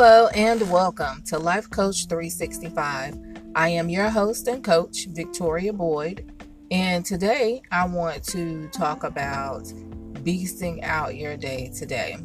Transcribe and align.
Hello 0.00 0.28
and 0.28 0.70
welcome 0.70 1.24
to 1.24 1.40
Life 1.40 1.68
Coach 1.70 2.06
365. 2.06 3.18
I 3.56 3.70
am 3.70 3.88
your 3.88 4.08
host 4.08 4.46
and 4.46 4.62
coach, 4.62 5.08
Victoria 5.08 5.72
Boyd, 5.72 6.40
and 6.70 7.04
today 7.04 7.62
I 7.72 7.84
want 7.84 8.22
to 8.26 8.68
talk 8.68 9.02
about 9.02 9.64
beasting 10.22 10.84
out 10.84 11.16
your 11.16 11.36
day 11.36 11.72
today. 11.76 12.16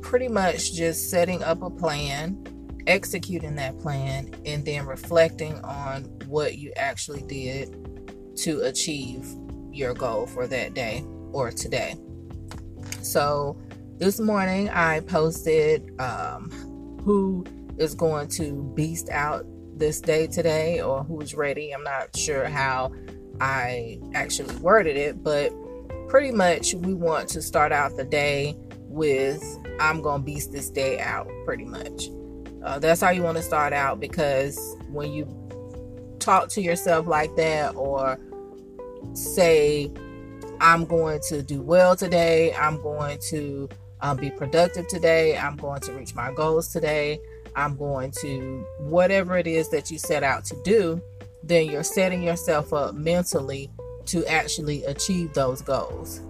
Pretty 0.00 0.26
much 0.26 0.72
just 0.72 1.08
setting 1.08 1.40
up 1.44 1.62
a 1.62 1.70
plan, 1.70 2.44
executing 2.88 3.54
that 3.54 3.78
plan, 3.78 4.34
and 4.44 4.64
then 4.64 4.86
reflecting 4.86 5.60
on 5.60 6.02
what 6.26 6.58
you 6.58 6.72
actually 6.74 7.22
did 7.22 8.36
to 8.38 8.62
achieve 8.62 9.24
your 9.70 9.94
goal 9.94 10.26
for 10.26 10.48
that 10.48 10.74
day 10.74 11.04
or 11.30 11.52
today. 11.52 11.94
So, 13.02 13.56
this 13.98 14.20
morning 14.20 14.68
I 14.68 15.00
posted 15.00 15.98
um, 15.98 16.50
who 17.06 17.44
is 17.78 17.94
going 17.94 18.26
to 18.26 18.64
beast 18.74 19.08
out 19.10 19.46
this 19.76 20.00
day 20.00 20.26
today 20.26 20.80
or 20.80 21.04
who's 21.04 21.36
ready. 21.36 21.70
I'm 21.70 21.84
not 21.84 22.16
sure 22.16 22.46
how 22.46 22.92
I 23.40 24.00
actually 24.12 24.56
worded 24.56 24.96
it, 24.96 25.22
but 25.22 25.52
pretty 26.08 26.32
much 26.32 26.74
we 26.74 26.94
want 26.94 27.28
to 27.28 27.40
start 27.40 27.70
out 27.70 27.96
the 27.96 28.02
day 28.02 28.56
with 28.88 29.40
I'm 29.78 30.02
going 30.02 30.22
to 30.22 30.24
beast 30.24 30.50
this 30.50 30.68
day 30.68 30.98
out, 30.98 31.28
pretty 31.44 31.64
much. 31.64 32.08
Uh, 32.64 32.80
that's 32.80 33.00
how 33.00 33.10
you 33.10 33.22
want 33.22 33.36
to 33.36 33.42
start 33.42 33.72
out 33.72 34.00
because 34.00 34.58
when 34.90 35.12
you 35.12 35.28
talk 36.18 36.48
to 36.48 36.60
yourself 36.60 37.06
like 37.06 37.36
that 37.36 37.76
or 37.76 38.18
say, 39.12 39.92
I'm 40.60 40.86
going 40.86 41.20
to 41.28 41.40
do 41.40 41.62
well 41.62 41.94
today, 41.94 42.52
I'm 42.54 42.82
going 42.82 43.20
to 43.28 43.68
um, 44.00 44.16
be 44.16 44.30
productive 44.30 44.86
today. 44.88 45.36
I'm 45.36 45.56
going 45.56 45.80
to 45.82 45.92
reach 45.92 46.14
my 46.14 46.32
goals 46.32 46.68
today. 46.68 47.18
I'm 47.54 47.76
going 47.76 48.10
to 48.20 48.66
whatever 48.80 49.38
it 49.38 49.46
is 49.46 49.70
that 49.70 49.90
you 49.90 49.98
set 49.98 50.22
out 50.22 50.44
to 50.46 50.62
do, 50.62 51.00
then 51.42 51.66
you're 51.70 51.82
setting 51.82 52.22
yourself 52.22 52.72
up 52.72 52.94
mentally 52.94 53.70
to 54.06 54.24
actually 54.26 54.84
achieve 54.84 55.32
those 55.32 55.62
goals. 55.62 56.20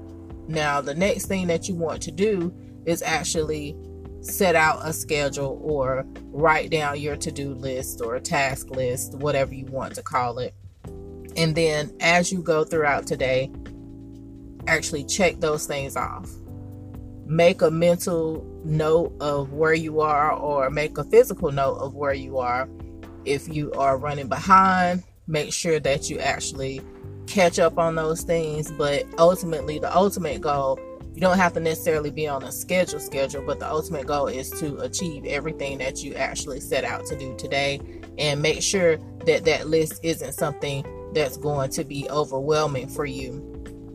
Now, 0.48 0.80
the 0.80 0.94
next 0.94 1.26
thing 1.26 1.48
that 1.48 1.68
you 1.68 1.74
want 1.74 2.02
to 2.02 2.12
do 2.12 2.54
is 2.86 3.02
actually 3.02 3.76
set 4.20 4.54
out 4.54 4.80
a 4.82 4.92
schedule 4.92 5.60
or 5.62 6.06
write 6.30 6.70
down 6.70 7.00
your 7.00 7.16
to 7.16 7.32
do 7.32 7.54
list 7.54 8.00
or 8.00 8.18
task 8.20 8.70
list, 8.70 9.14
whatever 9.14 9.54
you 9.54 9.66
want 9.66 9.94
to 9.96 10.02
call 10.02 10.38
it. 10.38 10.54
And 11.36 11.54
then 11.54 11.92
as 12.00 12.32
you 12.32 12.42
go 12.42 12.64
throughout 12.64 13.06
today, 13.06 13.50
actually 14.68 15.04
check 15.04 15.40
those 15.40 15.66
things 15.66 15.96
off 15.96 16.30
make 17.26 17.60
a 17.62 17.70
mental 17.70 18.44
note 18.64 19.12
of 19.20 19.52
where 19.52 19.74
you 19.74 20.00
are 20.00 20.32
or 20.32 20.70
make 20.70 20.96
a 20.98 21.04
physical 21.04 21.50
note 21.50 21.76
of 21.76 21.94
where 21.94 22.14
you 22.14 22.38
are. 22.38 22.68
If 23.24 23.48
you 23.48 23.72
are 23.72 23.98
running 23.98 24.28
behind, 24.28 25.02
make 25.26 25.52
sure 25.52 25.80
that 25.80 26.08
you 26.08 26.18
actually 26.20 26.80
catch 27.26 27.58
up 27.58 27.78
on 27.78 27.96
those 27.96 28.22
things. 28.22 28.70
But 28.70 29.04
ultimately, 29.18 29.78
the 29.78 29.94
ultimate 29.94 30.40
goal, 30.40 30.78
you 31.14 31.20
don't 31.20 31.36
have 31.36 31.52
to 31.54 31.60
necessarily 31.60 32.10
be 32.10 32.28
on 32.28 32.44
a 32.44 32.52
schedule 32.52 33.00
schedule, 33.00 33.42
but 33.44 33.58
the 33.58 33.68
ultimate 33.68 34.06
goal 34.06 34.28
is 34.28 34.50
to 34.60 34.78
achieve 34.78 35.24
everything 35.24 35.78
that 35.78 36.04
you 36.04 36.14
actually 36.14 36.60
set 36.60 36.84
out 36.84 37.06
to 37.06 37.18
do 37.18 37.34
today 37.36 37.80
and 38.18 38.40
make 38.40 38.62
sure 38.62 38.98
that 39.26 39.44
that 39.44 39.66
list 39.68 39.98
isn't 40.02 40.32
something 40.32 40.84
that's 41.12 41.36
going 41.36 41.70
to 41.70 41.82
be 41.82 42.08
overwhelming 42.10 42.88
for 42.88 43.06
you 43.06 43.42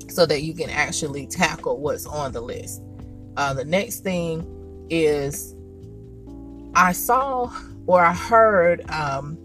so 0.09 0.25
that 0.25 0.41
you 0.41 0.53
can 0.53 0.69
actually 0.69 1.25
tackle 1.25 1.77
what's 1.79 2.05
on 2.05 2.31
the 2.31 2.41
list. 2.41 2.81
Uh, 3.37 3.53
the 3.53 3.65
next 3.65 4.01
thing 4.01 4.45
is 4.89 5.55
I 6.75 6.91
saw 6.91 7.51
or 7.87 8.01
I 8.01 8.13
heard 8.13 8.89
um, 8.89 9.37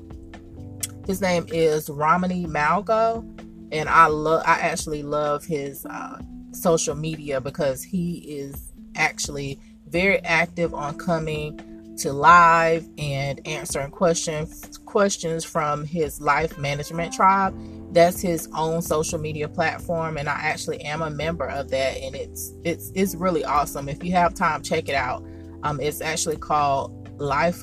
his 1.07 1.21
name 1.21 1.47
is 1.49 1.89
Ramani 1.89 2.47
Malgo, 2.47 3.25
and 3.73 3.89
I 3.89 4.07
love 4.07 4.43
I 4.47 4.61
actually 4.61 5.03
love 5.03 5.45
his 5.45 5.87
uh, 5.87 6.21
social 6.53 6.95
media 6.95 7.41
because 7.41 7.83
he 7.83 8.19
is 8.19 8.73
actually 8.95 9.61
very 9.89 10.19
active 10.21 10.75
on 10.75 10.99
coming 10.99 11.61
to 11.99 12.13
live 12.13 12.87
and 12.99 13.41
answering 13.47 13.91
questions 13.91 14.76
questions 14.87 15.45
from 15.45 15.85
his 15.85 16.21
life 16.21 16.59
management 16.59 17.13
tribe. 17.13 17.57
That's 17.93 18.21
his 18.21 18.49
own 18.55 18.83
social 18.83 19.19
media 19.19 19.49
platform 19.49 20.17
and 20.17 20.29
i 20.29 20.35
actually 20.35 20.81
am 20.83 21.03
a 21.03 21.11
member 21.11 21.47
of 21.47 21.71
that 21.71 21.97
and 21.99 22.15
it's 22.15 22.53
it's 22.65 22.93
it's 22.95 23.15
really 23.15 23.45
awesome. 23.45 23.89
If 23.89 24.05
you 24.05 24.13
have 24.13 24.35
time 24.35 24.63
check 24.63 24.89
it 24.89 24.95
out. 24.95 25.25
Um 25.63 25.81
it's 25.81 26.01
actually 26.01 26.37
called 26.37 27.21
life 27.21 27.63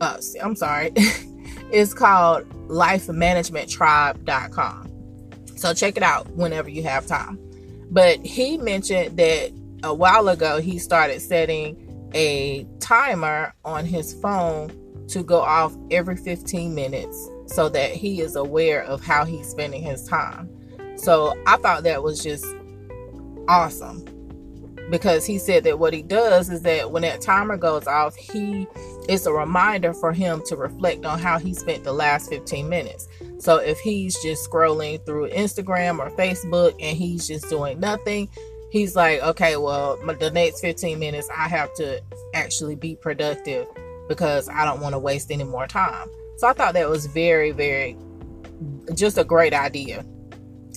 uh 0.00 0.18
i'm 0.42 0.56
sorry. 0.56 0.92
It's 1.70 1.94
called 1.94 2.48
lifemanagementtribe.com 2.68 4.92
so 5.62 5.72
check 5.72 5.96
it 5.96 6.02
out 6.02 6.28
whenever 6.32 6.68
you 6.68 6.82
have 6.82 7.06
time. 7.06 7.38
But 7.88 8.18
he 8.26 8.58
mentioned 8.58 9.16
that 9.16 9.52
a 9.84 9.94
while 9.94 10.28
ago 10.28 10.60
he 10.60 10.80
started 10.80 11.22
setting 11.22 12.10
a 12.14 12.66
timer 12.80 13.54
on 13.64 13.86
his 13.86 14.12
phone 14.12 14.72
to 15.12 15.22
go 15.22 15.40
off 15.40 15.76
every 15.90 16.16
15 16.16 16.74
minutes 16.74 17.28
so 17.46 17.68
that 17.68 17.90
he 17.90 18.20
is 18.20 18.34
aware 18.36 18.82
of 18.84 19.04
how 19.04 19.24
he's 19.24 19.46
spending 19.46 19.82
his 19.82 20.06
time. 20.08 20.48
So 20.96 21.34
I 21.46 21.56
thought 21.58 21.82
that 21.82 22.02
was 22.02 22.22
just 22.22 22.46
awesome 23.48 24.04
because 24.90 25.26
he 25.26 25.38
said 25.38 25.64
that 25.64 25.78
what 25.78 25.92
he 25.92 26.02
does 26.02 26.48
is 26.50 26.62
that 26.62 26.90
when 26.90 27.02
that 27.02 27.20
timer 27.20 27.56
goes 27.56 27.86
off, 27.86 28.14
he 28.16 28.66
it's 29.08 29.26
a 29.26 29.32
reminder 29.32 29.92
for 29.92 30.12
him 30.12 30.42
to 30.46 30.56
reflect 30.56 31.04
on 31.04 31.18
how 31.18 31.38
he 31.38 31.52
spent 31.54 31.84
the 31.84 31.92
last 31.92 32.30
15 32.30 32.68
minutes. 32.68 33.08
So 33.38 33.56
if 33.56 33.78
he's 33.80 34.20
just 34.22 34.48
scrolling 34.48 35.04
through 35.04 35.30
Instagram 35.30 35.98
or 35.98 36.10
Facebook 36.16 36.74
and 36.80 36.96
he's 36.96 37.26
just 37.26 37.48
doing 37.48 37.80
nothing, 37.80 38.28
he's 38.70 38.94
like, 38.94 39.20
okay, 39.22 39.56
well, 39.56 39.96
the 40.18 40.30
next 40.30 40.60
15 40.60 40.98
minutes 40.98 41.28
I 41.36 41.48
have 41.48 41.74
to 41.74 42.02
actually 42.34 42.76
be 42.76 42.94
productive 42.94 43.66
because 44.08 44.48
I 44.48 44.64
don't 44.64 44.80
want 44.80 44.94
to 44.94 44.98
waste 44.98 45.30
any 45.30 45.44
more 45.44 45.66
time. 45.66 46.08
So 46.38 46.48
I 46.48 46.52
thought 46.52 46.74
that 46.74 46.88
was 46.88 47.06
very, 47.06 47.50
very 47.52 47.96
just 48.94 49.18
a 49.18 49.24
great 49.24 49.54
idea. 49.54 50.04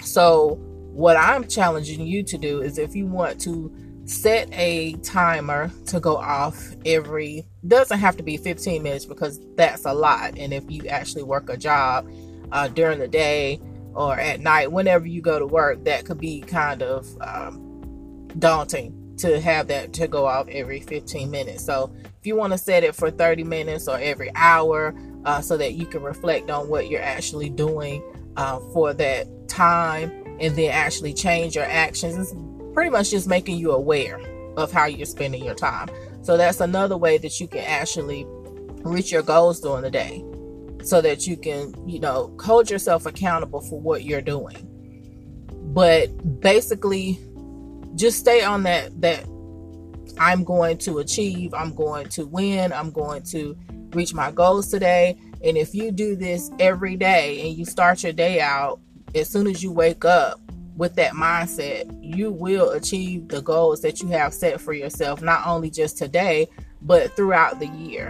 So, 0.02 0.56
what 0.94 1.18
I'm 1.18 1.48
challenging 1.48 2.06
you 2.06 2.24
to 2.24 2.38
do 2.38 2.62
is 2.62 2.78
if 2.78 2.96
you 2.96 3.06
want 3.06 3.42
to 3.42 3.74
set 4.06 4.48
a 4.54 4.94
timer 5.04 5.72
to 5.88 6.00
go 6.00 6.16
off 6.16 6.74
every 6.86 7.44
doesn't 7.68 7.98
have 7.98 8.16
to 8.16 8.24
be 8.24 8.38
15 8.38 8.84
minutes 8.84 9.04
because 9.04 9.40
that's 9.56 9.84
a 9.86 9.92
lot 9.92 10.38
and 10.38 10.54
if 10.54 10.64
you 10.70 10.86
actually 10.88 11.24
work 11.24 11.50
a 11.50 11.58
job 11.58 12.08
uh, 12.52 12.68
during 12.68 13.00
the 13.00 13.08
day 13.08 13.60
or 13.96 14.18
at 14.20 14.40
night 14.40 14.72
whenever 14.72 15.08
you 15.08 15.22
go 15.22 15.40
to 15.40 15.48
work 15.48 15.84
that 15.86 16.06
could 16.06 16.20
be 16.20 16.40
kind 16.42 16.84
of 16.84 17.08
um, 17.22 18.30
daunting 18.38 18.94
to 19.18 19.40
have 19.40 19.68
that 19.68 19.94
to 19.94 20.08
go 20.08 20.26
off 20.26 20.48
every 20.50 20.80
15 20.80 21.30
minutes 21.30 21.66
so 21.66 21.92
if 22.20 22.26
you 22.26 22.36
want 22.36 22.52
to 22.52 22.58
set 22.58 22.84
it 22.84 22.96
for 22.96 23.12
30 23.12 23.44
minutes 23.44 23.88
or 23.88 23.98
every 24.00 24.32
hour 24.36 24.96
uh, 25.26 25.42
so 25.42 25.58
that 25.58 25.74
you 25.74 25.86
can 25.86 26.02
reflect 26.02 26.50
on 26.50 26.70
what 26.70 26.90
you're 26.90 27.02
actually 27.02 27.50
doing 27.50 28.04
uh, 28.38 28.60
for 28.74 28.94
that 28.94 29.28
time 29.48 30.12
and 30.40 30.56
then 30.56 30.72
actually 30.72 31.14
change 31.14 31.56
your 31.56 31.66
actions. 31.66 32.32
It's 32.32 32.74
pretty 32.74 32.90
much 32.90 33.12
just 33.12 33.28
making 33.28 33.58
you 33.58 33.72
aware 33.72 34.20
of 34.58 34.72
how 34.72 34.86
you're 34.86 35.06
spending 35.06 35.44
your 35.44 35.56
time. 35.56 35.90
So 36.22 36.38
that's 36.38 36.60
another 36.60 36.98
way 36.98 37.18
that 37.18 37.40
you 37.40 37.48
can 37.48 37.64
actually 37.64 38.26
reach 38.84 39.12
your 39.12 39.22
goals 39.22 39.60
during 39.60 39.84
the 39.84 39.92
day 39.92 40.24
so 40.84 41.02
that 41.02 41.26
you 41.26 41.38
can, 41.38 41.74
you 41.88 42.00
know, 42.00 42.36
hold 42.42 42.70
yourself 42.70 43.06
accountable 43.06 43.62
for 43.62 43.80
what 43.80 44.04
you're 44.04 44.22
doing. 44.22 44.56
But 45.74 46.40
basically 46.42 47.20
just 47.96 48.20
stay 48.20 48.44
on 48.44 48.64
that 48.64 49.02
that 49.02 49.26
I'm 50.18 50.44
going 50.44 50.78
to 50.80 51.00
achieve, 51.00 51.54
I'm 51.54 51.74
going 51.74 52.08
to 52.10 52.26
win, 52.26 52.72
I'm 52.72 52.92
going 52.92 53.24
to 53.24 53.58
reach 53.92 54.14
my 54.14 54.32
goals 54.32 54.70
today. 54.70 55.18
And 55.44 55.58
if 55.58 55.74
you 55.76 55.92
do 55.92 56.16
this 56.16 56.52
every 56.60 56.96
day 56.96 57.42
and 57.48 57.58
you 57.58 57.66
start 57.66 58.04
your 58.04 58.14
day 58.14 58.40
out 58.42 58.80
as 59.14 59.30
soon 59.30 59.48
as 59.48 59.64
you 59.64 59.72
wake 59.72 60.06
up 60.06 60.40
with 60.76 60.96
that 60.96 61.14
mindset, 61.14 61.90
you 62.02 62.32
will 62.32 62.72
achieve 62.72 63.28
the 63.30 63.42
goals 63.42 63.82
that 63.82 64.02
you 64.02 64.10
have 64.10 64.34
set 64.34 64.60
for 64.60 64.74
yourself, 64.74 65.22
not 65.22 65.46
only 65.48 65.70
just 65.70 65.98
today, 65.98 66.48
but 66.82 67.16
throughout 67.16 67.60
the 67.60 67.68
year. 67.68 68.10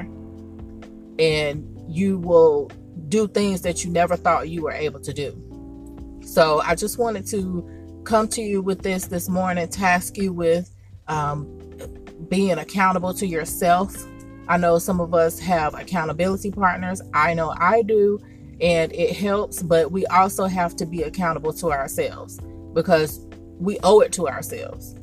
And 1.20 1.72
you 1.88 2.18
will 2.18 2.72
do 3.10 3.28
things 3.28 3.62
that 3.62 3.84
you 3.84 3.92
never 3.92 4.16
thought 4.16 4.50
you 4.50 4.64
were 4.64 4.72
able 4.72 5.00
to 5.00 5.14
do. 5.14 5.42
So 6.24 6.62
I 6.62 6.76
just 6.76 6.98
wanted 6.98 7.28
to 7.28 7.70
come 8.06 8.28
to 8.30 8.42
you 8.42 8.62
with 8.62 8.81
this 8.81 9.07
this 9.07 9.30
morning, 9.30 9.68
task 9.68 10.18
you 10.18 10.31
with 10.34 10.74
um, 11.07 11.46
being 12.30 12.57
accountable 12.57 13.13
to 13.16 13.28
yourself 13.28 13.96
I 14.48 14.57
know 14.57 14.78
some 14.78 15.00
of 15.00 15.13
us 15.13 15.40
have 15.40 15.74
accountability 15.74 16.52
partners. 16.52 17.02
I 17.13 17.34
know 17.34 17.56
I 17.57 17.81
do, 17.81 18.19
and 18.62 18.94
it 18.94 19.16
helps, 19.16 19.63
but 19.63 19.92
we 19.92 20.06
also 20.07 20.46
have 20.46 20.75
to 20.78 20.86
be 20.86 21.02
accountable 21.02 21.54
to 21.54 21.72
ourselves 21.72 22.40
because 22.74 23.25
we 23.60 23.80
owe 23.84 24.02
it 24.02 24.12
to 24.13 24.28
ourselves. 24.28 24.96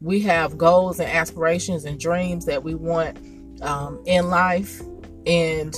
we 0.00 0.20
have 0.20 0.58
goals 0.58 1.00
and 1.00 1.10
aspirations 1.10 1.84
and 1.84 1.98
dreams 1.98 2.44
that 2.46 2.62
we 2.62 2.74
want 2.74 3.18
um, 3.62 4.02
in 4.06 4.28
life, 4.30 4.82
and 5.26 5.74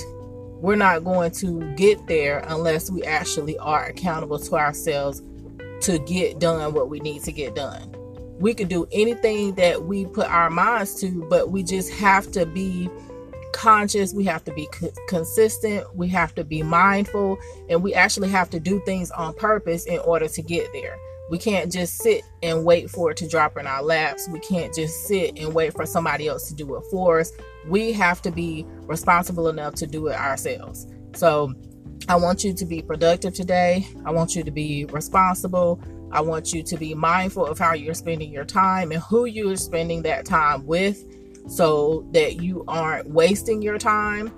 we're 0.61 0.75
not 0.75 1.03
going 1.05 1.31
to 1.31 1.61
get 1.75 2.05
there 2.07 2.43
unless 2.47 2.91
we 2.91 3.03
actually 3.03 3.57
are 3.59 3.85
accountable 3.85 4.37
to 4.39 4.55
ourselves 4.55 5.21
to 5.81 5.99
get 5.99 6.39
done 6.39 6.73
what 6.73 6.89
we 6.89 6.99
need 6.99 7.23
to 7.23 7.31
get 7.31 7.55
done. 7.55 7.95
We 8.39 8.53
can 8.53 8.67
do 8.67 8.87
anything 8.91 9.55
that 9.55 9.83
we 9.83 10.05
put 10.05 10.27
our 10.27 10.49
minds 10.49 10.99
to, 11.01 11.25
but 11.29 11.51
we 11.51 11.63
just 11.63 11.91
have 11.93 12.31
to 12.31 12.45
be 12.45 12.89
conscious, 13.51 14.13
we 14.13 14.23
have 14.25 14.43
to 14.45 14.53
be 14.53 14.67
co- 14.67 14.91
consistent, 15.07 15.85
we 15.95 16.07
have 16.09 16.33
to 16.35 16.43
be 16.43 16.63
mindful, 16.63 17.37
and 17.69 17.83
we 17.83 17.93
actually 17.93 18.29
have 18.29 18.49
to 18.51 18.59
do 18.59 18.81
things 18.85 19.11
on 19.11 19.33
purpose 19.33 19.85
in 19.85 19.99
order 19.99 20.27
to 20.27 20.41
get 20.41 20.71
there. 20.71 20.97
We 21.29 21.37
can't 21.37 21.71
just 21.71 21.97
sit 21.97 22.23
and 22.41 22.65
wait 22.65 22.89
for 22.89 23.11
it 23.11 23.17
to 23.17 23.27
drop 23.27 23.57
in 23.57 23.67
our 23.67 23.83
laps. 23.83 24.27
We 24.29 24.39
can't 24.39 24.73
just 24.73 25.05
sit 25.05 25.37
and 25.37 25.53
wait 25.53 25.73
for 25.73 25.85
somebody 25.85 26.27
else 26.27 26.47
to 26.47 26.55
do 26.55 26.75
it 26.75 26.83
for 26.89 27.19
us. 27.19 27.31
We 27.67 27.91
have 27.93 28.21
to 28.23 28.31
be 28.31 28.65
responsible 28.83 29.47
enough 29.47 29.75
to 29.75 29.87
do 29.87 30.07
it 30.07 30.15
ourselves. 30.15 30.87
So, 31.13 31.53
I 32.09 32.15
want 32.15 32.43
you 32.43 32.53
to 32.53 32.65
be 32.65 32.81
productive 32.81 33.35
today. 33.35 33.87
I 34.03 34.09
want 34.09 34.35
you 34.35 34.43
to 34.43 34.49
be 34.49 34.85
responsible. 34.85 35.79
I 36.11 36.21
want 36.21 36.51
you 36.51 36.63
to 36.63 36.75
be 36.75 36.95
mindful 36.95 37.45
of 37.45 37.59
how 37.59 37.75
you're 37.75 37.93
spending 37.93 38.31
your 38.31 38.45
time 38.45 38.91
and 38.91 38.99
who 39.03 39.25
you're 39.25 39.55
spending 39.55 40.01
that 40.01 40.25
time 40.25 40.65
with 40.65 41.05
so 41.47 42.07
that 42.11 42.41
you 42.41 42.65
aren't 42.67 43.07
wasting 43.11 43.61
your 43.61 43.77
time. 43.77 44.33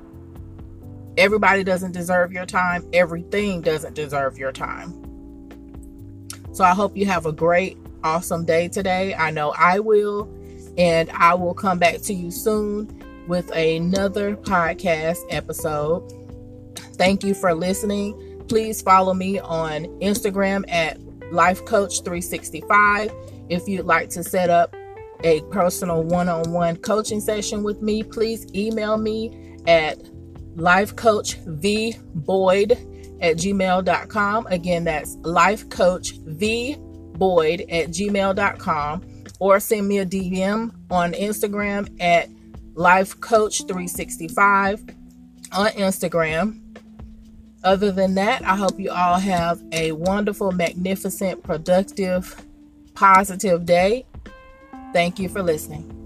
Everybody 1.17 1.63
doesn't 1.63 1.93
deserve 1.93 2.33
your 2.33 2.45
time, 2.45 2.85
everything 2.91 3.61
doesn't 3.61 3.93
deserve 3.95 4.37
your 4.37 4.51
time. 4.51 4.93
So 6.51 6.65
I 6.65 6.73
hope 6.73 6.97
you 6.97 7.05
have 7.05 7.25
a 7.25 7.31
great, 7.31 7.77
awesome 8.03 8.43
day 8.43 8.67
today. 8.67 9.15
I 9.15 9.31
know 9.31 9.53
I 9.57 9.79
will. 9.79 10.29
And 10.77 11.09
I 11.11 11.35
will 11.35 11.53
come 11.53 11.79
back 11.79 12.01
to 12.01 12.13
you 12.13 12.31
soon 12.31 13.01
with 13.27 13.49
another 13.51 14.35
podcast 14.35 15.19
episode. 15.29 16.20
Thank 17.01 17.23
you 17.23 17.33
for 17.33 17.55
listening. 17.55 18.45
Please 18.47 18.79
follow 18.79 19.15
me 19.15 19.39
on 19.39 19.85
Instagram 20.01 20.71
at 20.71 20.99
Life 21.31 21.65
Coach 21.65 22.03
365 22.03 23.11
if 23.49 23.67
you'd 23.67 23.87
like 23.87 24.11
to 24.11 24.23
set 24.23 24.51
up 24.51 24.75
a 25.23 25.41
personal 25.49 26.03
one 26.03 26.29
on 26.29 26.51
one 26.51 26.75
coaching 26.77 27.19
session 27.19 27.63
with 27.63 27.81
me, 27.81 28.03
please 28.03 28.45
email 28.53 28.97
me 28.97 29.57
at 29.65 29.97
lifecoachvboyd 30.55 32.71
at 33.19 33.35
gmail.com. 33.35 34.47
Again, 34.47 34.83
that's 34.83 35.15
lifecoachvboyd 35.17 37.61
at 37.61 37.89
gmail.com 37.89 39.23
or 39.39 39.59
send 39.59 39.87
me 39.87 39.97
a 39.97 40.05
DM 40.05 40.71
on 40.91 41.13
Instagram 41.13 41.89
at 41.99 42.29
lifecoach365 42.75 44.95
on 45.51 45.71
Instagram. 45.71 46.70
Other 47.63 47.91
than 47.91 48.15
that, 48.15 48.43
I 48.43 48.55
hope 48.55 48.79
you 48.79 48.91
all 48.91 49.19
have 49.19 49.61
a 49.71 49.91
wonderful, 49.91 50.51
magnificent, 50.51 51.43
productive, 51.43 52.35
positive 52.95 53.65
day. 53.65 54.05
Thank 54.93 55.19
you 55.19 55.29
for 55.29 55.43
listening. 55.43 56.00